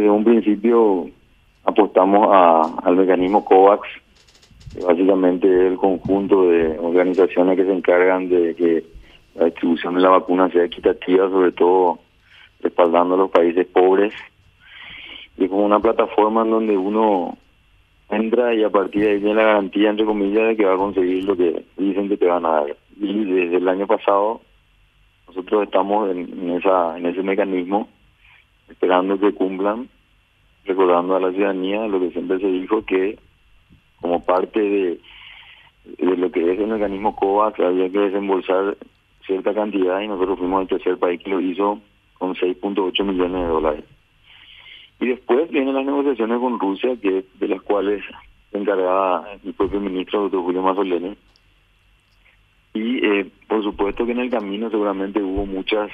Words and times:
desde 0.00 0.10
un 0.10 0.24
principio 0.24 1.08
apostamos 1.64 2.28
al 2.82 2.96
mecanismo 2.96 3.44
COVAX, 3.44 3.86
que 4.74 4.82
básicamente 4.82 5.46
es 5.46 5.72
el 5.72 5.76
conjunto 5.76 6.48
de 6.48 6.78
organizaciones 6.78 7.56
que 7.56 7.64
se 7.64 7.72
encargan 7.72 8.28
de 8.28 8.54
que 8.54 8.84
la 9.34 9.46
distribución 9.46 9.94
de 9.94 10.00
la 10.00 10.10
vacuna 10.10 10.48
sea 10.50 10.64
equitativa, 10.64 11.28
sobre 11.28 11.52
todo 11.52 11.98
respaldando 12.62 13.14
a 13.14 13.18
los 13.18 13.30
países 13.30 13.66
pobres. 13.66 14.14
Y 15.36 15.48
como 15.48 15.64
una 15.64 15.80
plataforma 15.80 16.42
en 16.42 16.50
donde 16.50 16.76
uno 16.76 17.36
entra 18.10 18.54
y 18.54 18.64
a 18.64 18.70
partir 18.70 19.02
de 19.02 19.10
ahí 19.10 19.18
tiene 19.18 19.34
la 19.34 19.44
garantía, 19.44 19.90
entre 19.90 20.06
comillas, 20.06 20.48
de 20.48 20.56
que 20.56 20.64
va 20.64 20.74
a 20.74 20.78
conseguir 20.78 21.24
lo 21.24 21.36
que 21.36 21.64
dicen 21.76 22.08
que 22.08 22.16
te 22.16 22.26
van 22.26 22.44
a 22.44 22.50
dar. 22.50 22.76
Y 22.98 23.24
desde 23.24 23.56
el 23.56 23.68
año 23.68 23.86
pasado 23.86 24.40
nosotros 25.28 25.62
estamos 25.62 26.10
en, 26.10 26.50
esa 26.50 26.98
en 26.98 27.06
ese 27.06 27.22
mecanismo 27.22 27.88
esperando 28.70 29.18
que 29.18 29.32
cumplan, 29.32 29.88
recordando 30.64 31.16
a 31.16 31.20
la 31.20 31.32
ciudadanía 31.32 31.86
lo 31.86 32.00
que 32.00 32.10
siempre 32.10 32.38
se 32.38 32.46
dijo 32.46 32.84
que 32.84 33.18
como 34.00 34.24
parte 34.24 34.60
de, 34.60 35.00
de 35.98 36.16
lo 36.16 36.30
que 36.30 36.52
es 36.52 36.58
el 36.58 36.68
mecanismo 36.68 37.14
COVAX 37.14 37.60
había 37.60 37.90
que 37.90 37.98
desembolsar 37.98 38.76
cierta 39.26 39.54
cantidad 39.54 40.00
y 40.00 40.08
nosotros 40.08 40.38
fuimos 40.38 40.62
el 40.62 40.68
tercer 40.68 40.98
país 40.98 41.20
que 41.22 41.30
lo 41.30 41.40
hizo 41.40 41.80
con 42.14 42.34
6.8 42.34 43.04
millones 43.04 43.40
de 43.42 43.48
dólares. 43.48 43.84
Y 45.00 45.06
después 45.06 45.50
vienen 45.50 45.74
las 45.74 45.86
negociaciones 45.86 46.38
con 46.38 46.60
Rusia, 46.60 46.96
que 47.00 47.24
de 47.38 47.48
las 47.48 47.62
cuales 47.62 48.04
se 48.52 48.58
encargaba 48.58 49.26
el 49.44 49.54
propio 49.54 49.80
ministro, 49.80 50.22
doctor 50.22 50.42
Julio 50.42 50.62
Mazzoleni. 50.62 51.16
Y 52.74 53.04
eh, 53.04 53.30
por 53.48 53.62
supuesto 53.62 54.04
que 54.04 54.12
en 54.12 54.20
el 54.20 54.30
camino 54.30 54.70
seguramente 54.70 55.22
hubo 55.22 55.46
muchas 55.46 55.90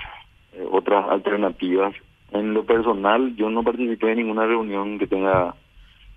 eh, 0.52 0.66
otras 0.70 1.08
alternativas. 1.08 1.94
En 2.32 2.54
lo 2.54 2.64
personal, 2.64 3.34
yo 3.36 3.50
no 3.50 3.62
participé 3.62 4.12
en 4.12 4.18
ninguna 4.18 4.46
reunión 4.46 4.98
que 4.98 5.06
tenga 5.06 5.54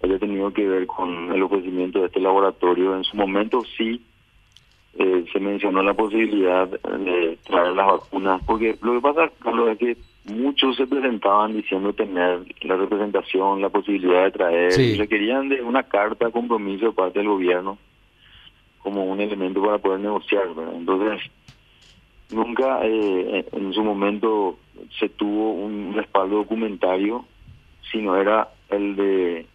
haya 0.01 0.17
tenido 0.17 0.51
que 0.53 0.67
ver 0.67 0.87
con 0.87 1.31
el 1.31 1.43
ofrecimiento 1.43 1.99
de 1.99 2.05
este 2.07 2.21
laboratorio. 2.21 2.95
En 2.95 3.03
su 3.03 3.17
momento 3.17 3.63
sí 3.77 4.01
eh, 4.97 5.25
se 5.31 5.39
mencionó 5.39 5.83
la 5.83 5.93
posibilidad 5.93 6.67
de 6.67 7.37
traer 7.45 7.73
las 7.73 7.87
vacunas, 7.87 8.41
porque 8.45 8.77
lo 8.81 8.93
que 8.93 9.01
pasa, 9.01 9.31
Carlos, 9.39 9.69
es 9.71 9.77
que 9.77 9.97
muchos 10.33 10.75
se 10.77 10.87
presentaban 10.87 11.53
diciendo 11.53 11.93
tener 11.93 12.39
la 12.61 12.75
representación, 12.75 13.61
la 13.61 13.69
posibilidad 13.69 14.23
de 14.23 14.31
traer, 14.31 14.79
y 14.79 14.95
requerían 14.95 15.49
de 15.49 15.61
una 15.61 15.83
carta 15.83 16.25
de 16.25 16.31
compromiso 16.31 16.87
de 16.87 16.91
parte 16.93 17.19
del 17.19 17.27
gobierno 17.27 17.77
como 18.79 19.03
un 19.05 19.19
elemento 19.19 19.61
para 19.61 19.77
poder 19.77 19.99
negociar. 19.99 20.47
Entonces, 20.73 21.21
nunca 22.31 22.79
eh, 22.83 23.45
en 23.51 23.73
su 23.73 23.83
momento 23.83 24.57
se 24.99 25.09
tuvo 25.09 25.53
un 25.53 25.93
respaldo 25.93 26.37
documentario, 26.37 27.25
sino 27.91 28.15
era 28.15 28.49
el 28.69 28.95
de 28.95 29.45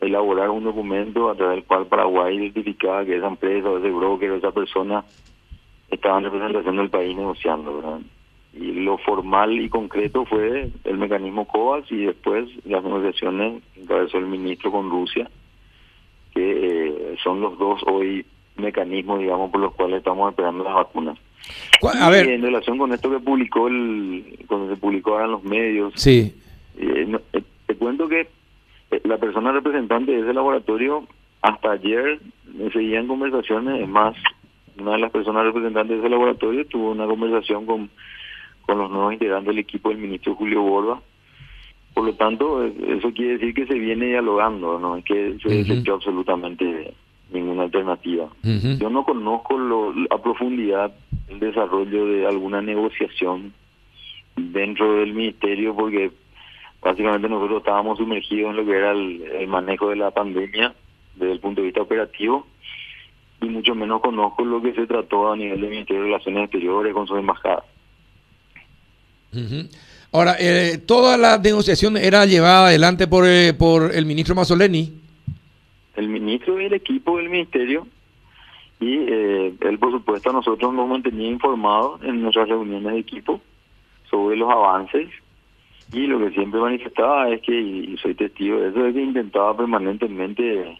elaborar 0.00 0.50
un 0.50 0.64
documento 0.64 1.30
a 1.30 1.34
través 1.34 1.56
del 1.56 1.64
cual 1.64 1.86
Paraguay 1.86 2.36
identificaba 2.36 3.04
que 3.04 3.16
esa 3.16 3.28
empresa 3.28 3.68
o 3.70 3.78
ese 3.78 3.90
broker 3.90 4.30
o 4.30 4.36
esa 4.36 4.52
persona 4.52 5.04
estaban 5.90 6.24
representación 6.24 6.76
del 6.76 6.90
país 6.90 7.16
negociando. 7.16 8.00
Y 8.52 8.72
lo 8.72 8.98
formal 8.98 9.52
y 9.52 9.68
concreto 9.68 10.24
fue 10.24 10.70
el 10.84 10.98
mecanismo 10.98 11.46
COVAX 11.46 11.90
y 11.90 12.06
después 12.06 12.48
las 12.64 12.84
negociaciones 12.84 13.62
que 13.74 13.80
encabezó 13.80 14.18
el 14.18 14.26
ministro 14.26 14.70
con 14.70 14.90
Rusia, 14.90 15.28
que 16.32 16.50
eh, 16.50 17.16
son 17.22 17.40
los 17.40 17.58
dos 17.58 17.82
hoy 17.86 18.24
mecanismos, 18.56 19.18
digamos, 19.20 19.50
por 19.50 19.60
los 19.60 19.74
cuales 19.74 19.98
estamos 19.98 20.30
esperando 20.30 20.62
las 20.64 20.74
vacunas. 20.74 21.18
A 22.00 22.10
ver. 22.10 22.28
en 22.28 22.42
relación 22.42 22.78
con 22.78 22.92
esto 22.92 23.10
que 23.10 23.18
publicó 23.18 23.68
el, 23.68 24.38
cuando 24.46 24.74
se 24.74 24.80
publicó 24.80 25.12
ahora 25.12 25.26
en 25.26 25.30
los 25.32 25.44
medios, 25.44 25.92
sí. 25.96 26.34
Eh, 26.76 27.18
eh, 27.32 27.42
te 27.66 27.74
cuento 27.76 28.08
que 28.08 28.28
eh, 28.90 29.00
la 29.04 29.18
persona 29.18 29.52
representante 29.52 30.12
de 30.12 30.20
ese 30.20 30.34
laboratorio 30.34 31.06
hasta 31.42 31.72
ayer 31.72 32.20
seguían 32.72 33.06
conversaciones, 33.06 33.82
es 33.82 33.88
más, 33.88 34.16
una 34.78 34.92
de 34.92 34.98
las 34.98 35.10
personas 35.10 35.44
representantes 35.44 35.96
de 35.96 36.00
ese 36.00 36.10
laboratorio 36.10 36.66
tuvo 36.66 36.90
una 36.90 37.06
conversación 37.06 37.66
con, 37.66 37.90
con 38.62 38.78
los 38.78 38.90
nuevos 38.90 39.12
integrantes 39.12 39.48
del 39.48 39.58
equipo 39.58 39.90
del 39.90 39.98
ministro 39.98 40.34
Julio 40.34 40.62
Borba. 40.62 41.00
Por 41.92 42.06
lo 42.06 42.14
tanto, 42.14 42.64
eso 42.64 43.12
quiere 43.12 43.34
decir 43.34 43.54
que 43.54 43.66
se 43.66 43.74
viene 43.74 44.06
dialogando, 44.06 44.80
no 44.80 44.96
es 44.96 45.04
que 45.04 45.36
se 45.40 45.48
desechó 45.48 45.94
absolutamente 45.94 46.92
ninguna 47.30 47.64
alternativa. 47.64 48.28
Yo 48.42 48.90
no 48.90 49.04
conozco 49.04 49.56
lo, 49.58 49.94
a 50.10 50.20
profundidad 50.20 50.92
el 51.34 51.40
desarrollo 51.40 52.06
de 52.06 52.26
alguna 52.26 52.62
negociación 52.62 53.52
dentro 54.36 54.96
del 54.96 55.12
ministerio 55.12 55.74
porque 55.74 56.10
básicamente 56.80 57.28
nosotros 57.28 57.58
estábamos 57.58 57.98
sumergidos 57.98 58.50
en 58.50 58.56
lo 58.56 58.64
que 58.64 58.76
era 58.76 58.92
el, 58.92 59.46
manejo 59.48 59.90
de 59.90 59.96
la 59.96 60.10
pandemia 60.10 60.74
desde 61.14 61.32
el 61.32 61.40
punto 61.40 61.60
de 61.60 61.66
vista 61.66 61.82
operativo 61.82 62.46
y 63.40 63.46
mucho 63.46 63.74
menos 63.74 64.00
conozco 64.00 64.44
lo 64.44 64.62
que 64.62 64.74
se 64.74 64.86
trató 64.86 65.32
a 65.32 65.36
nivel 65.36 65.60
del 65.60 65.70
Ministerio 65.70 66.02
de 66.02 66.08
Relaciones 66.08 66.44
Exteriores 66.44 66.94
con 66.94 67.06
su 67.06 67.16
embajada. 67.16 67.64
Ahora, 70.12 70.36
eh, 70.38 70.78
toda 70.78 71.16
la 71.16 71.38
negociación 71.38 71.96
era 71.96 72.24
llevada 72.24 72.68
adelante 72.68 73.08
por, 73.08 73.26
eh, 73.26 73.52
por 73.52 73.94
el 73.94 74.06
ministro 74.06 74.34
Mazzoleni. 74.34 74.92
El 75.96 76.08
ministro 76.08 76.60
y 76.60 76.66
el 76.66 76.74
equipo 76.74 77.16
del 77.18 77.28
ministerio 77.28 77.86
y 78.80 78.96
eh, 78.96 79.54
él, 79.60 79.78
por 79.78 79.92
supuesto, 79.92 80.30
a 80.30 80.34
nosotros 80.34 80.74
nos 80.74 80.88
mantenía 80.88 81.28
informados 81.28 82.02
en 82.02 82.22
nuestras 82.22 82.48
reuniones 82.48 82.92
de 82.92 82.98
equipo 82.98 83.40
sobre 84.10 84.36
los 84.36 84.50
avances 84.50 85.08
y 85.92 86.06
lo 86.06 86.18
que 86.18 86.30
siempre 86.30 86.60
manifestaba 86.60 87.28
es 87.30 87.40
que, 87.42 87.58
y 87.58 87.96
soy 87.98 88.14
testigo 88.14 88.58
de 88.58 88.68
eso, 88.70 88.86
es 88.86 88.94
que 88.94 89.02
intentaba 89.02 89.56
permanentemente 89.56 90.78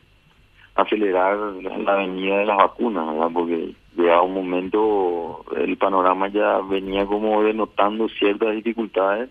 acelerar 0.75 1.37
la 1.39 1.95
venida 1.97 2.39
de 2.39 2.47
las 2.47 2.57
vacunas, 2.57 3.07
¿verdad? 3.07 3.31
Porque 3.33 3.75
llegaba 3.97 4.23
un 4.23 4.35
momento, 4.35 5.45
el 5.57 5.77
panorama 5.77 6.29
ya 6.29 6.59
venía 6.59 7.07
como 7.07 7.43
denotando 7.45 8.09
ciertas 8.09 8.55
dificultades 8.57 9.31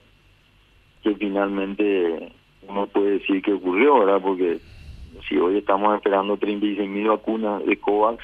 que 1.04 1.16
finalmente 1.16 2.32
uno 2.68 2.88
puede 2.88 3.20
decir 3.20 3.42
que 3.42 3.54
ocurrió, 3.54 4.00
¿verdad? 4.00 4.22
Porque 4.22 4.60
si 5.28 5.38
hoy 5.38 5.58
estamos 5.58 5.96
esperando 5.96 6.38
36 6.38 6.90
mil 6.90 7.10
vacunas 7.10 7.66
de 7.66 7.78
COVAX, 7.78 8.24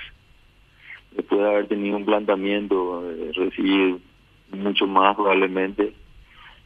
después 1.12 1.42
de 1.42 1.48
haber 1.48 1.68
tenido 1.68 1.98
un 1.98 2.06
planteamiento, 2.06 3.04
de 3.04 3.32
recibir 3.34 3.98
mucho 4.52 4.88
más 4.88 5.16
probablemente, 5.16 5.94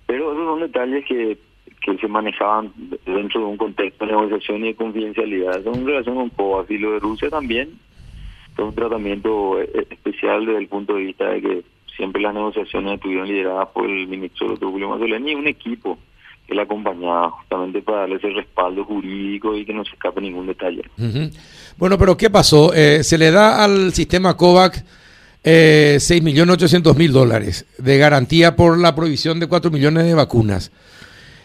pero 0.06 0.32
esos 0.34 0.46
son 0.46 0.60
detalles 0.60 1.06
que, 1.06 1.38
que 1.82 1.98
se 1.98 2.08
manejaban 2.08 2.72
dentro 3.06 3.42
de 3.42 3.46
un 3.48 3.58
contexto 3.58 4.06
de 4.06 4.12
negociación 4.12 4.64
y 4.64 4.68
de 4.68 4.76
confidencialidad. 4.76 5.66
En 5.66 5.86
relación 5.86 6.16
con 6.16 6.30
COVAX 6.30 6.72
y 6.72 6.78
de 6.78 7.00
Rusia 7.00 7.30
también, 7.30 7.80
fue 8.56 8.66
un 8.66 8.76
tratamiento 8.76 9.60
eh, 9.62 9.70
eh, 9.74 9.88
especial 9.90 10.46
desde 10.46 10.60
el 10.60 10.68
punto 10.68 10.96
de 10.96 11.04
vista 11.04 11.30
de 11.30 11.42
que 11.42 11.64
siempre 11.96 12.22
las 12.22 12.34
negociaciones 12.34 12.94
estuvieron 12.94 13.28
lideradas 13.28 13.70
por 13.70 13.90
el 13.90 14.08
ministro 14.08 14.50
Dr. 14.50 14.70
Julio 14.70 14.90
Mazzoleni 14.90 15.32
y 15.32 15.36
un 15.36 15.48
equipo 15.48 15.98
la 16.50 16.64
acompañaba 16.64 17.32
justamente 17.32 17.82
para 17.82 18.00
darle 18.00 18.16
ese 18.16 18.30
respaldo 18.30 18.84
jurídico 18.86 19.56
y 19.56 19.66
que 19.66 19.74
no 19.74 19.84
se 19.84 19.92
escape 19.92 20.22
ningún 20.22 20.48
detalle. 20.48 20.84
Bueno, 21.78 21.98
pero 21.98 22.16
¿qué 22.16 22.30
pasó? 22.30 22.74
Eh, 22.74 23.04
se 23.04 23.18
le 23.18 23.32
da 23.32 23.64
al 23.64 23.94
sistema 23.94 24.38
COVAX 24.38 24.84
eh, 25.44 25.98
6.800.000 26.00 27.12
dólares 27.12 27.66
de 27.78 27.98
garantía 27.98 28.56
por 28.56 28.78
la 28.78 28.96
provisión 28.96 29.40
de 29.40 29.48
4 29.48 29.72
millones 29.72 30.06
de 30.06 30.14
vacunas. 30.14 30.72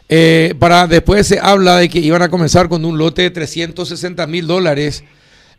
Eh, 0.09 0.55
para 0.59 0.87
después 0.87 1.27
se 1.27 1.39
habla 1.39 1.77
de 1.77 1.89
que 1.89 1.99
iban 1.99 2.23
a 2.23 2.31
comenzar 2.31 2.69
con 2.69 2.85
un 2.85 2.97
lote 2.97 3.23
de 3.23 3.31
360 3.31 4.27
mil 4.27 4.47
dólares 4.47 5.05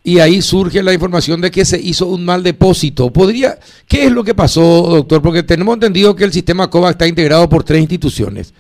y 0.04 0.20
ahí 0.20 0.42
surge 0.42 0.82
la 0.82 0.94
información 0.94 1.40
de 1.42 1.52
que 1.52 1.66
se 1.66 1.80
hizo 1.80 2.08
un 2.08 2.26
mal 2.26 2.42
depósito. 2.42 3.12
¿Podría, 3.12 3.60
¿Qué 3.88 4.06
es 4.06 4.12
lo 4.12 4.24
que 4.24 4.34
pasó, 4.34 4.62
doctor? 4.90 5.22
Porque 5.22 5.44
tenemos 5.44 5.74
entendido 5.74 6.16
que 6.16 6.24
el 6.24 6.32
sistema 6.32 6.70
COVAX 6.70 6.92
está 6.92 7.08
integrado 7.08 7.48
por 7.48 7.64
tres 7.64 7.82
instituciones, 7.82 8.54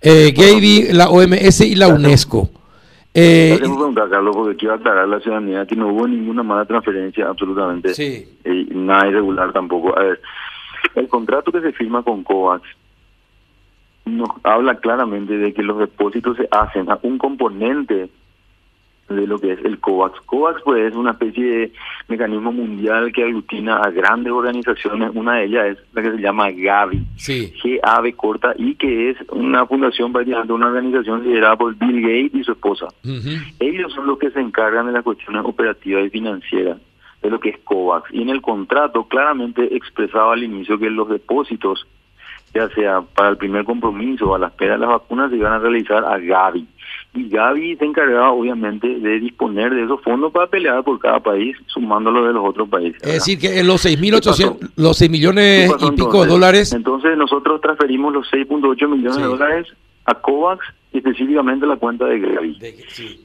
eh, 0.00 0.32
Gavi, 0.36 0.92
la 0.92 1.08
OMS 1.08 1.60
y 1.62 1.74
la 1.74 1.88
UNESCO. 1.88 2.50
Eh, 3.18 3.56
preguntar, 3.58 4.10
Carlos, 4.10 4.36
porque 4.36 4.56
quiero 4.56 4.74
aclarar 4.74 5.04
a 5.04 5.06
la 5.06 5.20
ciudadanía 5.20 5.64
que 5.64 5.74
no 5.74 5.88
hubo 5.88 6.06
ninguna 6.06 6.42
mala 6.42 6.66
transferencia, 6.66 7.26
absolutamente. 7.26 7.94
Sí. 7.94 8.28
Eh, 8.44 8.66
nada 8.72 9.08
irregular 9.08 9.54
tampoco. 9.54 9.98
A 9.98 10.02
ver, 10.02 10.20
el 10.96 11.08
contrato 11.08 11.50
que 11.50 11.62
se 11.62 11.72
firma 11.72 12.02
con 12.02 12.22
COVAX 12.22 12.62
nos 14.04 14.28
habla 14.42 14.74
claramente 14.80 15.38
de 15.38 15.54
que 15.54 15.62
los 15.62 15.78
depósitos 15.78 16.36
se 16.36 16.46
hacen 16.50 16.90
a 16.90 16.98
un 17.02 17.16
componente 17.16 18.10
de 19.08 19.26
lo 19.26 19.38
que 19.38 19.52
es 19.52 19.64
el 19.64 19.78
COVAX. 19.78 20.20
COVAX 20.22 20.62
pues 20.62 20.90
es 20.90 20.96
una 20.96 21.12
especie 21.12 21.44
de 21.44 21.72
mecanismo 22.08 22.52
mundial 22.52 23.12
que 23.12 23.22
aglutina 23.22 23.78
a 23.78 23.90
grandes 23.90 24.32
organizaciones, 24.32 25.10
una 25.14 25.36
de 25.36 25.44
ellas 25.44 25.66
es 25.66 25.78
la 25.92 26.02
que 26.02 26.10
se 26.12 26.18
llama 26.18 26.50
Gavi, 26.50 27.06
sí. 27.16 27.52
G-A-V 27.62 28.12
corta, 28.14 28.54
y 28.56 28.74
que 28.74 29.10
es 29.10 29.16
una 29.30 29.66
fundación 29.66 30.12
prácticamente 30.12 30.52
una 30.52 30.66
organización 30.66 31.24
liderada 31.24 31.56
por 31.56 31.74
Bill 31.76 32.02
Gates 32.02 32.40
y 32.40 32.44
su 32.44 32.52
esposa. 32.52 32.88
Ellos 33.60 33.92
son 33.92 34.06
los 34.06 34.18
que 34.18 34.30
se 34.30 34.40
encargan 34.40 34.86
de 34.86 34.92
las 34.92 35.04
cuestiones 35.04 35.44
operativas 35.44 36.06
y 36.06 36.10
financieras 36.10 36.78
de 37.22 37.30
lo 37.30 37.40
que 37.40 37.50
es 37.50 37.58
COVAX. 37.58 38.12
Y 38.12 38.22
en 38.22 38.30
el 38.30 38.42
contrato 38.42 39.04
claramente 39.04 39.74
expresaba 39.74 40.32
al 40.32 40.42
inicio 40.42 40.78
que 40.78 40.90
los 40.90 41.08
depósitos 41.08 41.86
ya 42.54 42.68
sea 42.70 43.02
para 43.02 43.30
el 43.30 43.36
primer 43.36 43.64
compromiso 43.64 44.30
o 44.30 44.34
a 44.34 44.38
la 44.38 44.46
espera 44.48 44.74
de 44.74 44.78
las 44.78 44.88
vacunas, 44.88 45.30
se 45.30 45.36
iban 45.36 45.52
a 45.52 45.58
realizar 45.58 46.04
a 46.04 46.18
Gavi. 46.18 46.66
Y 47.16 47.28
Gavi 47.28 47.76
se 47.76 47.84
encargaba, 47.84 48.30
obviamente, 48.32 48.86
de 48.86 49.18
disponer 49.18 49.74
de 49.74 49.84
esos 49.84 50.02
fondos 50.02 50.32
para 50.32 50.46
pelear 50.46 50.84
por 50.84 50.98
cada 51.00 51.20
país, 51.20 51.56
sumándolo 51.66 52.26
de 52.26 52.32
los 52.32 52.44
otros 52.44 52.68
países. 52.68 53.02
Es 53.02 53.14
decir, 53.14 53.38
que 53.38 53.58
en 53.58 53.66
los 53.66 53.84
6.800, 53.84 54.72
los 54.76 54.96
6 54.98 55.10
millones 55.10 55.72
y 55.80 55.90
pico 55.92 56.22
de 56.22 56.28
dólares. 56.28 56.72
Entonces, 56.72 57.16
nosotros 57.16 57.60
transferimos 57.60 58.12
los 58.12 58.30
6.8 58.30 58.88
millones 58.88 59.16
de 59.16 59.22
dólares 59.22 59.66
a 60.04 60.14
COVAX 60.14 60.64
específicamente 60.98 61.66
la 61.66 61.76
cuenta 61.76 62.06
de 62.06 62.20
Gavi. 62.20 62.58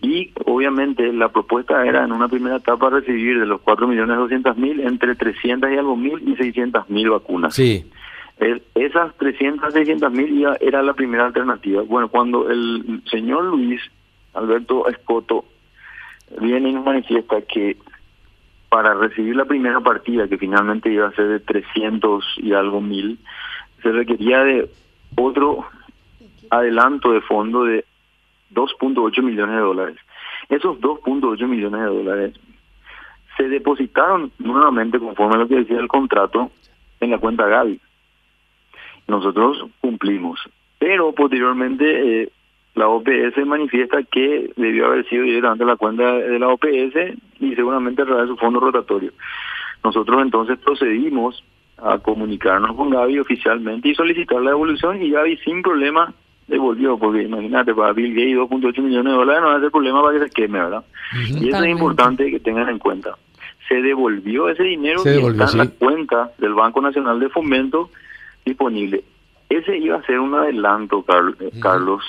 Y 0.02 0.32
obviamente 0.46 1.12
la 1.14 1.30
propuesta 1.30 1.86
era 1.86 2.04
en 2.04 2.12
una 2.12 2.28
primera 2.28 2.58
etapa 2.58 2.90
recibir 2.90 3.40
de 3.40 3.46
los 3.46 3.62
4 3.62 3.88
millones 3.88 4.18
200 4.18 4.58
mil 4.58 4.80
entre 4.82 5.16
300 5.16 5.72
y 5.72 5.78
algo 5.78 5.96
mil 5.96 6.22
y 6.28 6.36
600 6.36 6.90
mil 6.90 7.10
vacunas. 7.10 7.56
Sí. 7.56 7.86
Esas 8.76 9.16
300, 9.18 9.74
600 9.74 10.12
mil 10.12 10.48
era 10.60 10.82
la 10.82 10.94
primera 10.94 11.26
alternativa. 11.26 11.84
Bueno, 11.84 12.10
cuando 12.10 12.50
el 12.50 13.04
señor 13.10 13.46
Luis 13.46 13.82
Alberto 14.34 14.88
Escoto 14.88 15.46
viene 16.40 16.70
y 16.70 16.74
manifiesta 16.74 17.42
que 17.42 17.78
para 18.70 18.94
recibir 18.94 19.36
la 19.36 19.46
primera 19.46 19.82
partida, 19.82 20.28
que 20.28 20.38
finalmente 20.38 20.92
iba 20.92 21.08
a 21.08 21.12
ser 21.12 21.28
de 21.28 21.40
300 21.42 22.24
y 22.38 22.54
algo 22.54 22.80
mil, 22.80 23.20
se 23.84 23.92
requería 23.92 24.44
de 24.44 24.70
otro 25.18 25.66
adelanto 26.50 27.12
de 27.12 27.22
fondo 27.22 27.66
de 27.66 27.86
2.8 28.54 29.22
millones 29.24 29.56
de 29.56 29.62
dólares. 29.62 29.98
Esos 30.50 30.80
2.8 30.80 31.48
millones 31.48 31.82
de 31.82 31.88
dólares 31.88 32.40
se 33.38 33.50
depositaron 33.50 34.32
nuevamente 34.40 35.00
conforme 35.00 35.38
lo 35.38 35.48
que 35.48 35.56
decía 35.56 35.80
el 35.80 35.88
contrato 35.88 36.52
en 37.00 37.12
la 37.12 37.18
cuenta 37.18 37.48
Gavi. 37.48 37.80
Nosotros 39.08 39.66
cumplimos, 39.82 40.40
pero 40.80 41.14
posteriormente 41.14 42.24
eh, 42.24 42.30
la 42.76 42.88
OPS 42.88 43.46
manifiesta 43.46 44.02
que 44.04 44.52
debió 44.56 44.88
haber 44.88 45.08
sido 45.10 45.24
directamente 45.24 45.66
la 45.66 45.76
cuenta 45.76 46.14
de 46.14 46.40
la 46.40 46.50
OPS 46.50 47.18
y 47.40 47.56
seguramente 47.56 48.02
a 48.02 48.06
través 48.06 48.24
de 48.24 48.30
su 48.30 48.38
fondo 48.38 48.60
rotatorio. 48.60 49.12
Nosotros 49.84 50.22
entonces 50.22 50.58
procedimos 50.60 51.44
a 51.78 51.98
comunicarnos 51.98 52.76
con 52.76 52.92
Gaby 52.92 53.20
oficialmente 53.20 53.90
y 53.90 53.96
solicitar 53.96 54.42
la 54.42 54.52
devolución 54.52 55.02
y 55.02 55.10
Gaby 55.10 55.38
sin 55.38 55.62
problema 55.62 56.14
devolvió, 56.48 56.98
porque 56.98 57.24
imagínate, 57.24 57.74
para 57.74 57.94
Bill 57.94 58.14
Gates 58.14 58.38
2.8 58.38 58.82
millones 58.82 59.12
de 59.12 59.18
dólares 59.18 59.42
no 59.42 59.48
va 59.48 59.56
a 59.56 59.60
ser 59.62 59.72
problema 59.72 60.02
para 60.02 60.20
que 60.20 60.26
se 60.26 60.32
queme, 60.32 60.60
¿verdad? 60.60 60.84
Y 61.28 61.50
eso 61.50 61.64
es 61.64 61.70
importante 61.70 62.30
que 62.30 62.40
tengan 62.40 62.70
en 62.70 62.78
cuenta. 62.78 63.16
Se 63.68 63.82
devolvió 63.82 64.50
ese 64.50 64.64
dinero 64.64 65.02
y 65.06 65.10
está 65.10 65.52
en 65.52 65.58
la 65.58 65.70
cuenta 65.70 66.32
del 66.38 66.54
Banco 66.54 66.82
Nacional 66.82 67.20
de 67.20 67.30
Fomento 67.30 67.90
disponible. 68.46 69.04
Ese 69.50 69.78
iba 69.78 69.98
a 69.98 70.06
ser 70.06 70.20
un 70.20 70.34
adelanto, 70.34 71.04
Carlos, 71.60 72.02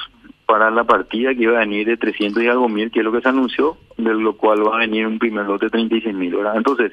para 0.46 0.70
la 0.70 0.84
partida 0.84 1.34
que 1.34 1.42
iba 1.42 1.56
a 1.56 1.60
venir 1.60 1.86
de 1.86 1.96
300 1.96 2.42
y 2.42 2.46
algo 2.46 2.68
mil, 2.68 2.90
que 2.90 3.00
es 3.00 3.04
lo 3.04 3.12
que 3.12 3.20
se 3.20 3.28
anunció, 3.28 3.76
de 3.96 4.14
lo 4.14 4.36
cual 4.36 4.66
va 4.66 4.76
a 4.76 4.80
venir 4.80 5.06
un 5.06 5.18
primer 5.18 5.46
lote 5.46 5.66
de 5.66 5.70
36 5.70 6.14
mil, 6.14 6.36
¿verdad? 6.36 6.56
Entonces, 6.56 6.92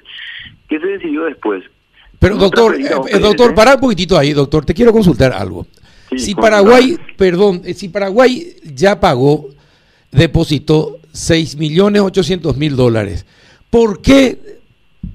¿qué 0.67 0.79
se 0.79 0.87
decidió 0.87 1.25
después? 1.25 1.63
Pero 2.17 2.35
doctor, 2.35 2.75
eh, 2.75 3.19
doctor, 3.19 3.53
para 3.53 3.75
un 3.75 3.81
poquitito 3.81 4.17
ahí, 4.17 4.33
doctor, 4.33 4.65
te 4.65 4.73
quiero 4.73 4.91
consultar 4.91 5.31
algo 5.33 5.65
si 6.17 6.35
Paraguay, 6.35 6.97
perdón, 7.17 7.61
eh, 7.65 7.73
si 7.73 7.89
Paraguay 7.89 8.55
ya 8.63 8.99
pagó, 8.99 9.49
depositó 10.11 10.97
6 11.11 11.57
millones 11.57 12.01
800 12.01 12.57
mil 12.57 12.75
dólares, 12.75 13.25
¿por 13.69 14.01
qué, 14.01 14.58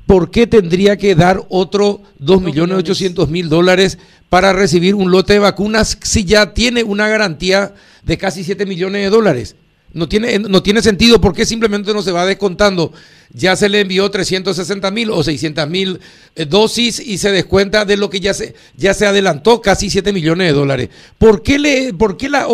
¿por 0.07 0.31
qué 0.31 0.47
tendría 0.47 0.97
que 0.97 1.15
dar 1.15 1.43
otro 1.49 2.03
2 2.19 2.43
millones 2.43 2.79
800 2.79 3.29
mil 3.29 3.49
dólares 3.49 3.99
para 4.29 4.53
recibir 4.53 4.95
un 4.95 5.11
lote 5.11 5.35
de 5.35 5.39
vacunas 5.39 5.99
si 6.03 6.25
ya 6.25 6.55
tiene 6.55 6.83
una 6.83 7.09
garantía 7.09 7.75
de 8.03 8.19
casi 8.19 8.45
7 8.45 8.67
millones 8.67 9.03
de 9.03 9.11
dólares? 9.11 9.57
No 9.93 10.09
tiene, 10.09 10.41
no 10.41 10.61
tiene 10.61 10.83
sentido 10.83 11.21
porque 11.21 11.47
simplemente 11.47 11.95
no 11.95 12.03
se 12.03 12.11
va 12.11 12.27
descontando. 12.27 12.93
Ya 13.33 13.55
se 13.55 13.69
le 13.69 13.81
envió 13.81 14.11
360 14.11 14.91
mil 14.91 15.11
o 15.11 15.23
600 15.23 15.71
mil 15.71 16.01
eh, 16.35 16.47
dosis 16.47 16.99
y 16.99 17.17
se 17.19 17.31
descuenta 17.31 17.85
de 17.85 17.97
lo 17.97 18.11
que 18.11 18.19
ya 18.19 18.35
se, 18.35 18.57
ya 18.77 18.93
se 18.93 19.07
adelantó, 19.07 19.61
casi 19.61 19.91
7 19.91 20.13
millones 20.13 20.49
de 20.49 20.53
dólares. 20.53 20.89
¿Por 21.17 21.45
qué, 21.45 21.61
le, 21.61 21.95
por 21.95 22.17
qué 22.17 22.29
la, 22.29 22.49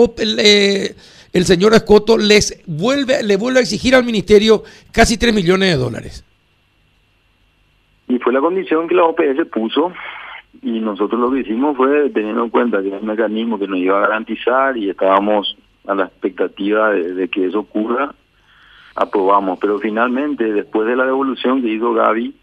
el 1.33 1.47
señor 1.47 1.73
Escoto 1.73 2.19
les 2.19 2.59
vuelve, 2.67 3.23
le 3.23 3.37
vuelve 3.37 3.61
a 3.61 3.63
exigir 3.63 3.95
al 3.95 4.05
ministerio 4.05 4.63
casi 4.93 5.17
3 5.17 5.33
millones 5.33 5.71
de 5.71 5.77
dólares? 5.77 6.25
Y 8.11 8.19
fue 8.19 8.33
la 8.33 8.41
condición 8.41 8.89
que 8.89 8.97
la 8.97 9.05
OPS 9.05 9.47
puso 9.53 9.93
y 10.63 10.81
nosotros 10.81 11.21
lo 11.21 11.31
que 11.31 11.41
hicimos 11.41 11.77
fue 11.77 12.11
teniendo 12.11 12.43
en 12.43 12.51
cuenta 12.51 12.83
que 12.83 12.89
era 12.89 12.99
un 12.99 13.07
mecanismo 13.07 13.57
que 13.57 13.69
nos 13.69 13.79
iba 13.79 13.99
a 13.99 14.09
garantizar 14.09 14.77
y 14.77 14.91
estábamos 14.91 15.57
a 15.87 15.95
la 15.95 16.07
expectativa 16.07 16.91
de, 16.91 17.29
que 17.29 17.47
eso 17.47 17.61
ocurra, 17.61 18.13
aprobamos. 18.97 19.61
Pero 19.61 19.79
finalmente, 19.79 20.53
después 20.53 20.89
de 20.89 20.97
la 20.97 21.05
devolución 21.05 21.63
que 21.63 21.69
hizo 21.69 21.95
Gaby 21.95 22.35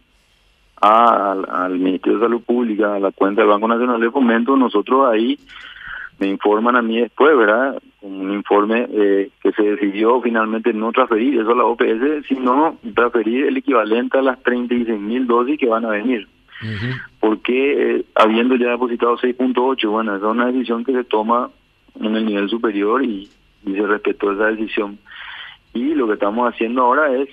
al, 0.80 1.78
Ministerio 1.78 2.20
de 2.20 2.26
Salud 2.26 2.42
Pública, 2.44 2.96
a 2.96 3.00
la 3.02 3.12
cuenta 3.12 3.42
del 3.42 3.50
Banco 3.50 3.68
Nacional 3.68 4.00
de 4.00 4.10
Fomento, 4.10 4.56
nosotros 4.56 5.12
ahí 5.12 5.38
me 6.20 6.28
informan 6.28 6.76
a 6.76 6.82
mí 6.82 7.00
después, 7.00 7.38
¿verdad? 7.38 7.82
Un 8.02 8.34
informe 8.34 8.88
eh, 8.90 9.30
que 9.42 9.52
se 9.52 9.64
decidió 9.64 10.22
finalmente 10.22 10.74
no 10.74 10.92
transferir 10.92 11.40
eso 11.40 11.52
a 11.52 11.56
la 11.56 11.66
OPS, 11.66 12.28
sino 12.28 12.78
transferir 12.96 13.46
el 13.46 13.58
equivalente 13.58 14.18
a 14.18 14.22
las 14.22 14.42
36 14.42 15.00
mil 15.00 15.28
dosis 15.28 15.60
que 15.60 15.68
van 15.68 15.86
a 15.86 15.90
venir. 15.90 16.28
Porque 17.20 17.98
eh, 17.98 18.06
habiendo 18.16 18.56
ya 18.56 18.72
depositado 18.72 19.18
6.8, 19.18 19.90
bueno, 19.90 20.16
esa 20.16 20.26
es 20.26 20.32
una 20.32 20.48
decisión 20.48 20.84
que 20.84 20.94
se 20.94 21.04
toma 21.04 21.52
en 22.00 22.16
el 22.16 22.26
nivel 22.26 22.50
superior 22.50 23.04
y, 23.04 23.30
se 23.64 23.86
respetó 23.86 24.32
esa 24.32 24.46
decisión. 24.46 24.98
Y 25.74 25.94
lo 25.94 26.08
que 26.08 26.14
estamos 26.14 26.52
haciendo 26.52 26.84
ahora 26.84 27.14
es 27.14 27.28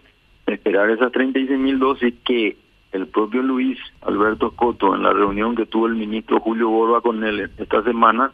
esperar 0.47 0.91
esas 0.91 1.13
36 1.13 1.59
mil 1.59 1.79
dosis 1.79 2.13
que 2.25 2.57
el 2.91 3.07
propio 3.07 3.41
Luis 3.43 3.79
Alberto 4.03 4.49
Escoto, 4.49 4.95
en 4.97 5.05
la 5.05 5.13
reunión 5.13 5.55
que 5.55 5.67
tuvo 5.67 5.87
el 5.87 5.95
ministro 5.95 6.41
Julio 6.41 6.71
Borba 6.71 7.01
con 7.01 7.23
él 7.23 7.51
esta 7.57 7.83
semana, 7.85 8.33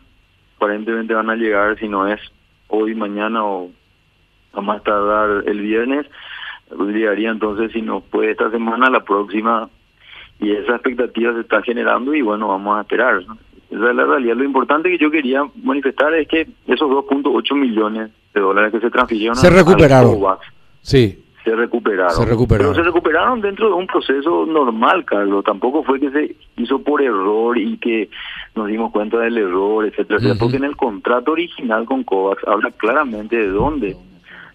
aparentemente 0.60 1.14
van 1.14 1.30
a 1.30 1.36
llegar, 1.36 1.78
si 1.78 1.88
no 1.88 2.06
es 2.06 2.20
hoy, 2.68 2.94
mañana 2.94 3.42
o 3.42 3.70
a 4.52 4.60
más 4.60 4.82
tardar 4.84 5.44
el 5.46 5.60
viernes, 5.60 6.06
llegaría 6.78 7.30
entonces, 7.30 7.72
si 7.72 7.80
no 7.80 8.00
puede 8.00 8.32
esta 8.32 8.50
semana, 8.50 8.90
la 8.90 9.00
próxima, 9.00 9.70
y 10.38 10.52
esa 10.52 10.74
expectativa 10.74 11.32
se 11.32 11.40
está 11.40 11.62
generando 11.62 12.14
y 12.14 12.20
bueno, 12.20 12.48
vamos 12.48 12.78
a 12.78 12.82
esperar. 12.82 13.24
¿no? 13.26 13.38
Esa 13.70 13.90
es 13.90 13.96
la 13.96 14.04
realidad. 14.04 14.36
Lo 14.36 14.44
importante 14.44 14.90
que 14.90 14.98
yo 14.98 15.10
quería 15.10 15.42
manifestar 15.62 16.12
es 16.14 16.28
que 16.28 16.46
esos 16.66 16.90
2.8 16.90 17.54
millones 17.54 18.10
de 18.34 18.40
dólares 18.40 18.72
que 18.72 18.80
se 18.80 18.90
transfirieron 18.90 19.36
se 19.36 19.50
recuperaron. 19.50 20.16
sí. 20.82 21.24
Se 21.50 21.56
recuperaron. 21.56 22.14
Se 22.14 22.24
recuperaron. 22.24 22.72
Pero 22.72 22.84
se 22.84 22.88
recuperaron 22.88 23.40
dentro 23.40 23.68
de 23.68 23.74
un 23.74 23.86
proceso 23.88 24.46
normal, 24.46 25.04
Carlos. 25.04 25.44
Tampoco 25.44 25.82
fue 25.82 25.98
que 25.98 26.10
se 26.10 26.36
hizo 26.56 26.80
por 26.80 27.02
error 27.02 27.58
y 27.58 27.76
que 27.78 28.08
nos 28.54 28.68
dimos 28.68 28.92
cuenta 28.92 29.18
del 29.18 29.36
error, 29.36 29.84
etcétera, 29.84 30.20
Porque 30.38 30.58
en 30.58 30.64
el 30.64 30.76
contrato 30.76 31.32
original 31.32 31.86
con 31.86 32.04
COVAX 32.04 32.46
habla 32.46 32.70
claramente 32.70 33.36
de 33.36 33.48
dónde 33.48 33.96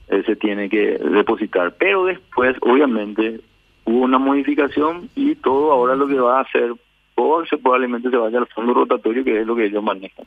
eh, 0.07 0.23
se 0.25 0.37
tiene 0.37 0.69
que 0.69 0.97
depositar. 0.97 1.75
Pero 1.77 2.05
después, 2.05 2.55
obviamente, 2.61 3.41
hubo 3.83 4.05
una 4.05 4.17
modificación 4.17 5.09
y 5.15 5.35
todo 5.35 5.73
ahora 5.73 5.97
lo 5.97 6.07
que 6.07 6.19
va 6.19 6.37
a 6.37 6.43
hacer 6.43 6.75
o 7.15 7.45
se 7.45 7.57
probablemente 7.57 8.09
se 8.09 8.17
vaya 8.17 8.39
al 8.39 8.47
fondo 8.47 8.73
rotatorio, 8.73 9.23
que 9.23 9.39
es 9.39 9.47
lo 9.47 9.55
que 9.55 9.65
ellos 9.65 9.83
manejan. 9.83 10.25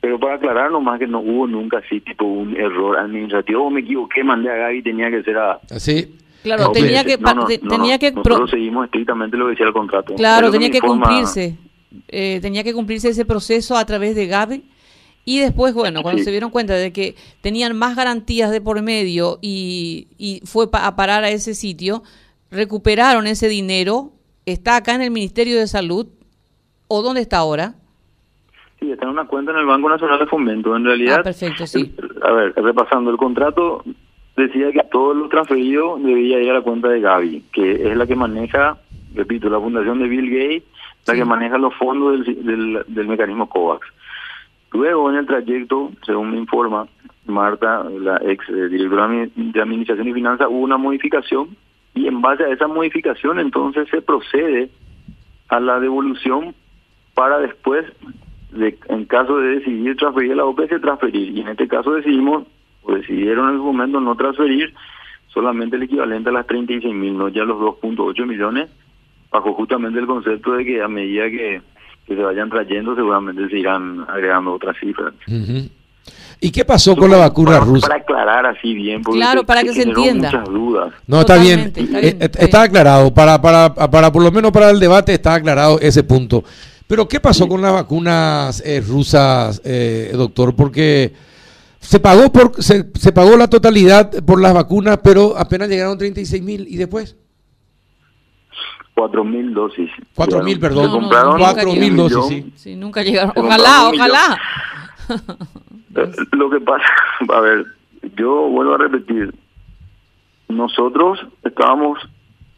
Pero 0.00 0.18
para 0.20 0.36
aclarar 0.36 0.70
nomás 0.70 0.98
que 0.98 1.06
no 1.06 1.20
hubo 1.20 1.46
nunca 1.46 1.78
así 1.78 2.00
tipo 2.00 2.24
un 2.24 2.56
error 2.56 2.96
administrativo, 2.98 3.64
o 3.64 3.70
me 3.70 3.80
equivoqué, 3.80 4.22
mandé 4.22 4.50
a 4.50 4.56
Gaby, 4.56 4.82
tenía 4.82 5.10
que 5.10 5.22
ser 5.22 5.36
a... 5.36 5.60
Así. 5.70 6.14
Claro, 6.42 6.70
tenía 6.70 7.04
que... 7.04 7.18
tenía 7.68 7.98
que 7.98 8.12
nosotros 8.12 8.50
seguimos 8.50 8.84
estrictamente 8.84 9.36
lo 9.36 9.46
que 9.46 9.50
decía 9.50 9.66
el 9.66 9.72
contrato. 9.72 10.14
Claro, 10.14 10.50
tenía 10.50 10.70
que 10.70 10.80
cumplirse. 10.80 11.56
Eh, 12.08 12.38
tenía 12.40 12.62
que 12.62 12.72
cumplirse 12.72 13.08
ese 13.08 13.24
proceso 13.24 13.76
a 13.76 13.84
través 13.84 14.14
de 14.14 14.26
Gaby. 14.26 14.64
Y 15.24 15.40
después, 15.40 15.74
bueno, 15.74 16.02
cuando 16.02 16.22
se 16.22 16.30
dieron 16.30 16.50
cuenta 16.50 16.74
de 16.74 16.92
que 16.92 17.16
tenían 17.40 17.76
más 17.76 17.96
garantías 17.96 18.52
de 18.52 18.60
por 18.60 18.80
medio 18.80 19.40
y, 19.42 20.06
y 20.18 20.40
fue 20.44 20.68
a 20.72 20.94
parar 20.94 21.24
a 21.24 21.30
ese 21.30 21.54
sitio, 21.54 22.04
recuperaron 22.52 23.26
ese 23.26 23.48
dinero 23.48 24.12
¿Está 24.46 24.76
acá 24.76 24.94
en 24.94 25.02
el 25.02 25.10
Ministerio 25.10 25.58
de 25.58 25.66
Salud 25.66 26.06
o 26.86 27.02
dónde 27.02 27.20
está 27.20 27.38
ahora? 27.38 27.74
Sí, 28.78 28.92
está 28.92 29.04
en 29.04 29.10
una 29.10 29.26
cuenta 29.26 29.50
en 29.50 29.58
el 29.58 29.66
Banco 29.66 29.88
Nacional 29.88 30.20
de 30.20 30.26
Fomento. 30.26 30.76
En 30.76 30.84
realidad, 30.84 31.16
ah, 31.18 31.22
perfecto, 31.24 31.66
sí. 31.66 31.92
a 32.22 32.30
ver, 32.30 32.54
repasando 32.54 33.10
el 33.10 33.16
contrato, 33.16 33.82
decía 34.36 34.70
que 34.70 34.84
todo 34.92 35.14
lo 35.14 35.28
transferido 35.28 35.98
debía 35.98 36.40
ir 36.40 36.50
a 36.50 36.54
la 36.54 36.62
cuenta 36.62 36.88
de 36.88 37.00
Gaby, 37.00 37.44
que 37.52 37.90
es 37.90 37.96
la 37.96 38.06
que 38.06 38.14
maneja, 38.14 38.78
repito, 39.14 39.50
la 39.50 39.58
fundación 39.58 39.98
de 39.98 40.06
Bill 40.06 40.30
Gates, 40.30 40.62
la 41.08 41.14
que 41.14 41.24
maneja 41.24 41.58
los 41.58 41.74
fondos 41.74 42.24
del, 42.24 42.84
del, 42.86 43.08
mecanismo 43.08 43.48
COVAX. 43.48 43.84
Luego, 44.70 45.10
en 45.10 45.16
el 45.16 45.26
trayecto, 45.26 45.90
según 46.04 46.30
me 46.30 46.38
informa 46.38 46.86
Marta, 47.24 47.82
la 47.82 48.20
ex 48.22 48.48
eh, 48.48 48.68
directora 48.68 49.08
de 49.08 49.60
Administración 49.60 50.06
y 50.06 50.12
Finanzas, 50.12 50.46
hubo 50.48 50.60
una 50.60 50.76
modificación 50.76 51.56
y 51.96 52.06
en 52.06 52.20
base 52.20 52.44
a 52.44 52.50
esa 52.50 52.68
modificación 52.68 53.40
entonces 53.40 53.88
se 53.90 54.02
procede 54.02 54.70
a 55.48 55.58
la 55.58 55.80
devolución 55.80 56.54
para 57.14 57.38
después 57.38 57.86
en 58.54 59.04
caso 59.06 59.38
de 59.38 59.56
decidir 59.56 59.96
transferir 59.96 60.32
a 60.32 60.36
la 60.36 60.44
OPS, 60.44 60.80
transferir. 60.80 61.36
Y 61.36 61.40
en 61.40 61.48
este 61.48 61.68
caso 61.68 61.92
decidimos, 61.92 62.46
o 62.82 62.94
decidieron 62.94 63.50
en 63.50 63.56
su 63.56 63.64
momento 63.64 64.00
no 64.00 64.14
transferir 64.14 64.72
solamente 65.28 65.76
el 65.76 65.82
equivalente 65.82 66.30
a 66.30 66.32
las 66.32 66.46
36 66.46 66.94
mil, 66.94 67.16
no 67.16 67.28
ya 67.28 67.44
los 67.44 67.58
2.8 67.58 68.26
millones, 68.26 68.70
bajo 69.30 69.52
justamente 69.54 69.98
el 69.98 70.06
concepto 70.06 70.52
de 70.52 70.64
que 70.64 70.82
a 70.82 70.88
medida 70.88 71.28
que, 71.28 71.62
se 72.06 72.14
vayan 72.14 72.48
trayendo 72.48 72.94
seguramente 72.94 73.48
se 73.48 73.58
irán 73.58 74.04
agregando 74.08 74.52
otras 74.52 74.76
cifras. 74.78 75.12
¿Y 76.40 76.50
qué 76.50 76.64
pasó 76.64 76.94
con 76.96 77.10
la 77.10 77.16
vacuna 77.16 77.58
rusa? 77.60 77.88
Para 77.88 78.00
aclarar 78.00 78.46
así 78.46 78.74
bien, 78.74 79.02
porque 79.02 79.18
claro, 79.18 79.44
para 79.44 79.62
que 79.62 79.72
se 79.72 79.82
entienda. 79.82 80.30
Muchas 80.30 80.48
dudas. 80.48 80.92
No, 81.06 81.20
está 81.20 81.36
bien, 81.38 81.72
eh, 81.74 82.16
eh, 82.20 82.30
está, 82.38 82.62
aclarado, 82.62 83.12
para, 83.12 83.40
para, 83.40 83.74
para 83.74 84.12
por 84.12 84.22
lo 84.22 84.30
menos 84.30 84.52
para 84.52 84.70
el 84.70 84.78
debate 84.78 85.14
está 85.14 85.34
aclarado 85.34 85.80
ese 85.80 86.02
punto. 86.02 86.44
Pero 86.86 87.08
¿qué 87.08 87.20
pasó 87.20 87.48
con 87.48 87.62
las 87.62 87.72
vacunas 87.72 88.62
eh, 88.64 88.82
rusas, 88.86 89.62
doctor? 90.12 90.54
Porque 90.54 91.12
se 91.80 92.00
pagó 92.00 92.30
por 92.30 92.62
se, 92.62 92.90
se, 92.94 93.12
pagó 93.12 93.36
la 93.36 93.48
totalidad 93.48 94.12
por 94.24 94.40
las 94.40 94.52
vacunas, 94.52 94.98
pero 95.02 95.36
apenas 95.36 95.68
llegaron 95.68 95.96
36 95.96 96.42
mil 96.42 96.66
y 96.68 96.76
después. 96.76 97.16
4 98.94 99.24
mil 99.24 99.52
dosis. 99.52 99.90
4 100.14 100.42
mil, 100.42 100.58
perdón. 100.58 101.08
4 101.38 101.72
mil 101.72 101.96
dosis, 101.96 102.44
sí. 102.56 102.76
nunca 102.76 103.02
llegaron. 103.02 103.32
Ojalá, 103.36 103.88
ojalá. 103.88 104.38
Eh, 105.96 106.12
lo 106.32 106.50
que 106.50 106.60
pasa, 106.60 106.86
a 107.32 107.40
ver, 107.40 107.66
yo 108.16 108.48
vuelvo 108.48 108.74
a 108.74 108.78
repetir, 108.78 109.34
nosotros 110.48 111.26
estábamos 111.42 111.98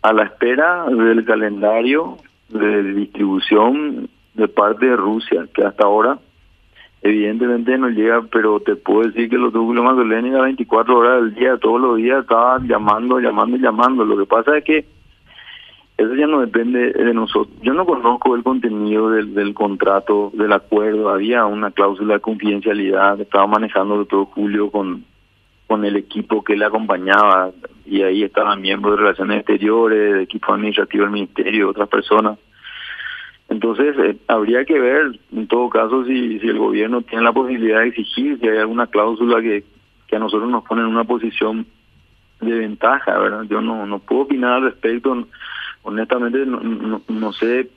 a 0.03 0.13
la 0.13 0.25
espera 0.25 0.85
del 0.87 1.25
calendario 1.25 2.19
de 2.49 2.83
distribución 2.95 4.09
de 4.35 4.49
parte 4.49 4.87
de 4.87 4.97
Rusia, 4.97 5.47
que 5.53 5.65
hasta 5.65 5.85
ahora 5.85 6.19
evidentemente 7.03 7.79
no 7.79 7.89
llega, 7.89 8.23
pero 8.31 8.61
te 8.61 8.77
puedo 8.77 9.09
decir 9.09 9.31
que 9.31 9.37
los 9.37 9.53
núcleos 9.53 9.85
Magdalena 9.85 10.39
a 10.39 10.43
24 10.43 10.99
horas 10.99 11.23
del 11.23 11.35
día, 11.35 11.57
todos 11.57 11.81
los 11.81 11.97
días 11.97 12.23
estaban 12.23 12.67
llamando, 12.67 13.21
llamando 13.21 13.57
llamando. 13.57 14.05
Lo 14.05 14.17
que 14.19 14.27
pasa 14.27 14.59
es 14.59 14.65
que 14.65 14.85
eso 15.99 16.15
ya 16.15 16.29
no 16.29 16.41
depende 16.41 16.93
de 16.93 17.13
nosotros. 17.13 17.57
Yo 17.61 17.75
no 17.75 17.85
conozco 17.85 18.37
el 18.37 18.45
contenido 18.45 19.11
del, 19.11 19.53
contrato, 19.53 20.31
del 20.33 20.53
acuerdo. 20.53 21.09
Había 21.09 21.45
una 21.45 21.73
cláusula 21.73 22.15
de 22.15 22.21
confidencialidad 22.21 23.21
estaba 23.21 23.49
manejando 23.49 24.05
todo 24.05 24.27
Julio 24.27 24.71
con, 24.71 25.05
con 25.67 25.85
el 25.85 25.97
equipo 25.97 26.45
que 26.45 26.57
le 26.57 26.65
acompañaba 26.65 27.51
y 27.85 28.03
ahí 28.03 28.23
estaban 28.23 28.61
miembros 28.61 28.95
de 28.95 29.03
Relaciones 29.03 29.39
Exteriores, 29.39 30.15
de 30.15 30.23
equipo 30.23 30.55
administrativo 30.55 31.03
del 31.03 31.13
Ministerio, 31.13 31.71
otras 31.71 31.89
personas. 31.89 32.39
Entonces, 33.49 33.97
eh, 33.99 34.17
habría 34.29 34.65
que 34.65 34.79
ver, 34.79 35.19
en 35.35 35.49
todo 35.49 35.69
caso, 35.69 36.05
si, 36.05 36.39
si 36.39 36.47
el 36.47 36.59
gobierno 36.59 37.03
tiene 37.03 37.25
la 37.25 37.33
posibilidad 37.33 37.81
de 37.81 37.89
exigir, 37.89 38.39
si 38.39 38.47
hay 38.47 38.59
alguna 38.59 38.87
cláusula 38.87 39.43
que, 39.43 39.65
que 40.07 40.15
a 40.15 40.21
nosotros 40.21 40.49
nos 40.49 40.63
pone 40.63 40.83
en 40.83 40.89
una 40.89 41.05
posición 41.05 41.67
de 42.41 42.57
ventaja, 42.57 43.19
¿verdad? 43.19 43.43
Yo 43.51 43.61
no, 43.61 43.85
no 43.85 43.99
puedo 43.99 44.23
opinar 44.23 44.53
al 44.53 44.63
respecto 44.63 45.27
honestamente 45.83 46.45
no, 46.47 47.33
sé 47.33 47.69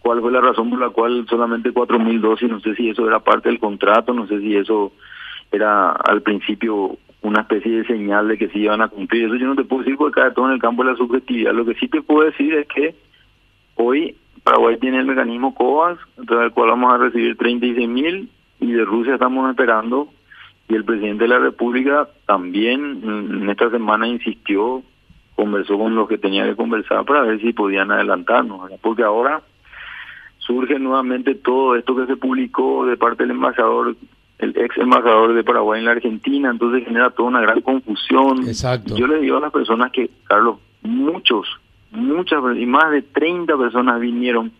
cuál 0.00 0.20
fue 0.20 0.32
la 0.32 0.40
razón 0.40 0.70
por 0.70 0.80
la 0.80 0.90
cual 0.90 1.26
solamente 1.28 1.72
cuatro 1.72 1.98
mil 1.98 2.20
dosis, 2.20 2.48
no 2.48 2.60
sé 2.60 2.74
si 2.74 2.88
eso 2.88 3.06
era 3.06 3.20
parte 3.20 3.48
del 3.48 3.58
contrato, 3.58 4.12
no 4.12 4.26
sé 4.26 4.40
si 4.40 4.56
eso 4.56 4.92
era 5.52 5.90
al 5.90 6.22
principio 6.22 6.98
una 7.22 7.40
especie 7.42 7.78
de 7.78 7.86
señal 7.86 8.28
de 8.28 8.38
que 8.38 8.48
se 8.48 8.58
iban 8.58 8.80
a 8.80 8.88
cumplir. 8.88 9.24
Eso 9.24 9.36
yo 9.36 9.46
no 9.46 9.56
te 9.56 9.64
puedo 9.64 9.82
decir 9.82 9.96
porque 9.96 10.20
cae 10.20 10.30
todo 10.30 10.46
en 10.46 10.52
el 10.52 10.60
campo 10.60 10.84
de 10.84 10.92
la 10.92 10.96
subjetividad. 10.96 11.52
Lo 11.52 11.64
que 11.64 11.74
sí 11.74 11.88
te 11.88 12.02
puedo 12.02 12.24
decir 12.24 12.54
es 12.54 12.68
que 12.68 12.94
hoy 13.74 14.16
Paraguay 14.44 14.76
tiene 14.78 15.00
el 15.00 15.06
mecanismo 15.06 15.54
COVAX, 15.54 16.00
del 16.16 16.52
cual 16.52 16.70
vamos 16.70 16.94
a 16.94 16.98
recibir 16.98 17.36
36 17.36 17.88
mil 17.88 18.30
y 18.60 18.72
de 18.72 18.84
Rusia 18.84 19.14
estamos 19.14 19.50
esperando 19.50 20.08
y 20.68 20.74
el 20.74 20.84
presidente 20.84 21.24
de 21.24 21.28
la 21.28 21.38
República 21.38 22.08
también 22.26 23.00
en 23.04 23.50
esta 23.50 23.70
semana 23.70 24.08
insistió 24.08 24.82
conversó 25.36 25.78
con 25.78 25.94
los 25.94 26.08
que 26.08 26.18
tenía 26.18 26.44
que 26.44 26.56
conversar 26.56 27.04
para 27.04 27.22
ver 27.22 27.40
si 27.40 27.52
podían 27.52 27.92
adelantarnos, 27.92 28.70
porque 28.80 29.02
ahora 29.02 29.42
surge 30.38 30.78
nuevamente 30.78 31.34
todo 31.34 31.76
esto 31.76 31.94
que 31.94 32.06
se 32.06 32.16
publicó 32.16 32.86
de 32.86 32.96
parte 32.96 33.24
del 33.24 33.32
embajador, 33.32 33.96
el 34.38 34.56
ex 34.56 34.76
embajador 34.78 35.34
de 35.34 35.44
Paraguay 35.44 35.80
en 35.80 35.86
la 35.86 35.92
Argentina, 35.92 36.50
entonces 36.50 36.84
genera 36.84 37.10
toda 37.10 37.28
una 37.28 37.40
gran 37.40 37.60
confusión. 37.60 38.46
Exacto. 38.46 38.96
Yo 38.96 39.06
le 39.06 39.20
digo 39.20 39.36
a 39.36 39.40
las 39.40 39.52
personas 39.52 39.92
que, 39.92 40.10
Carlos, 40.24 40.58
muchos, 40.82 41.46
muchas 41.90 42.40
y 42.56 42.66
más 42.66 42.90
de 42.90 43.02
30 43.02 43.56
personas 43.56 44.00
vinieron 44.00 44.52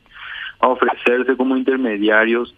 a 0.61 0.68
ofrecerse 0.68 1.37
como 1.37 1.56
intermediarios 1.56 2.54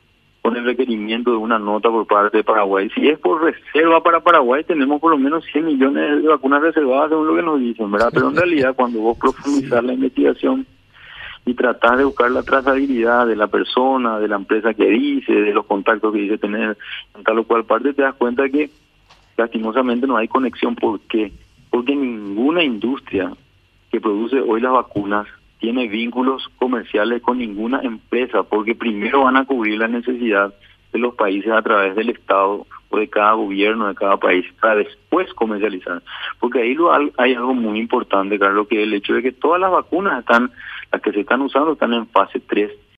con 0.48 0.56
el 0.56 0.64
requerimiento 0.64 1.30
de 1.30 1.36
una 1.36 1.58
nota 1.58 1.90
por 1.90 2.06
parte 2.06 2.38
de 2.38 2.44
Paraguay. 2.44 2.88
Si 2.94 3.06
es 3.06 3.18
por 3.18 3.42
reserva 3.42 4.02
para 4.02 4.20
Paraguay, 4.20 4.64
tenemos 4.64 4.98
por 4.98 5.10
lo 5.10 5.18
menos 5.18 5.44
100 5.52 5.66
millones 5.66 6.22
de 6.22 6.28
vacunas 6.28 6.62
reservadas, 6.62 7.10
según 7.10 7.26
lo 7.26 7.36
que 7.36 7.42
nos 7.42 7.60
dicen, 7.60 7.90
¿verdad? 7.90 8.08
Pero 8.14 8.30
en 8.30 8.36
realidad, 8.36 8.74
cuando 8.74 9.00
vos 9.00 9.18
profundizar 9.18 9.84
la 9.84 9.92
investigación 9.92 10.66
y 11.44 11.52
tratar 11.52 11.98
de 11.98 12.04
buscar 12.04 12.30
la 12.30 12.42
trazabilidad 12.42 13.26
de 13.26 13.36
la 13.36 13.48
persona, 13.48 14.18
de 14.18 14.28
la 14.28 14.36
empresa 14.36 14.72
que 14.72 14.88
dice, 14.88 15.32
de 15.32 15.52
los 15.52 15.66
contactos 15.66 16.14
que 16.14 16.20
dice 16.20 16.38
tener 16.38 16.78
en 17.14 17.24
tal 17.24 17.40
o 17.40 17.44
cual 17.44 17.64
parte, 17.64 17.92
te 17.92 18.00
das 18.00 18.14
cuenta 18.14 18.48
que 18.48 18.70
lastimosamente 19.36 20.06
no 20.06 20.16
hay 20.16 20.28
conexión. 20.28 20.74
¿Por 20.76 21.00
qué? 21.00 21.30
Porque 21.68 21.94
ninguna 21.94 22.64
industria 22.64 23.32
que 23.92 24.00
produce 24.00 24.40
hoy 24.40 24.62
las 24.62 24.72
vacunas 24.72 25.26
tiene 25.58 25.88
vínculos 25.88 26.48
comerciales 26.56 27.22
con 27.22 27.38
ninguna 27.38 27.80
empresa, 27.82 28.42
porque 28.44 28.74
primero 28.74 29.24
van 29.24 29.36
a 29.36 29.44
cubrir 29.44 29.78
la 29.78 29.88
necesidad 29.88 30.54
de 30.92 30.98
los 30.98 31.14
países 31.14 31.50
a 31.50 31.62
través 31.62 31.94
del 31.96 32.10
Estado 32.10 32.66
o 32.90 32.98
de 32.98 33.08
cada 33.08 33.32
gobierno 33.32 33.88
de 33.88 33.94
cada 33.94 34.16
país 34.16 34.46
para 34.60 34.76
después 34.76 35.32
comercializar. 35.34 36.02
Porque 36.38 36.60
ahí 36.60 36.74
lo, 36.74 36.92
hay 36.92 37.34
algo 37.34 37.54
muy 37.54 37.78
importante, 37.78 38.38
Carlos, 38.38 38.68
que 38.68 38.82
el 38.82 38.94
hecho 38.94 39.14
de 39.14 39.22
que 39.22 39.32
todas 39.32 39.60
las 39.60 39.70
vacunas 39.70 40.20
están, 40.20 40.50
las 40.90 41.02
que 41.02 41.12
se 41.12 41.20
están 41.20 41.42
usando 41.42 41.72
están 41.72 41.92
en 41.92 42.06
fase 42.06 42.40
3 42.40 42.70